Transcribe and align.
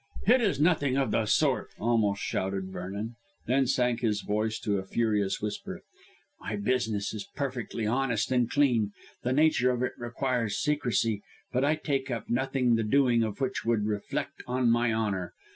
"It 0.25 0.41
is 0.41 0.59
nothing 0.59 0.97
of 0.97 1.11
the 1.11 1.27
sort," 1.27 1.69
almost 1.77 2.23
shouted 2.23 2.71
Vernon; 2.71 3.17
then 3.45 3.67
sank 3.67 3.99
his 3.99 4.21
voice 4.21 4.57
to 4.61 4.79
a 4.79 4.83
furious 4.83 5.43
whisper; 5.43 5.83
"my 6.39 6.55
business 6.55 7.13
is 7.13 7.27
perfectly 7.35 7.85
honest 7.85 8.31
and 8.31 8.49
clean. 8.49 8.93
The 9.21 9.31
nature 9.31 9.69
of 9.69 9.83
it 9.83 9.93
requires 9.99 10.57
secrecy, 10.57 11.21
but 11.51 11.63
I 11.63 11.75
take 11.75 12.09
up 12.09 12.31
nothing 12.31 12.73
the 12.77 12.83
doing 12.83 13.21
of 13.21 13.39
which 13.39 13.63
would 13.63 13.85
reflect 13.85 14.41
on 14.47 14.71
my 14.71 14.91
honour. 14.91 15.35